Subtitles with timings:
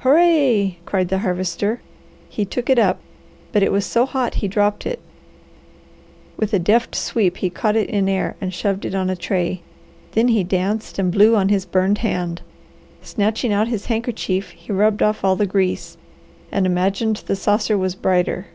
[0.00, 1.80] "Hooray!" cried the Harvester.
[2.28, 2.98] He took it up,
[3.52, 4.98] but it was so hot he dropped it.
[6.36, 9.62] With a deft sweep he caught it in air, and shoved it on a tray.
[10.10, 12.42] Then he danced and blew on his burned hand.
[13.00, 15.96] Snatching out his handkerchief he rubbed off all the grease,
[16.50, 18.46] and imagined the saucer was brighter.